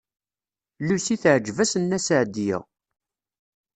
[0.87, 2.59] Lucy teɛjeb-as Nna Seɛdiya.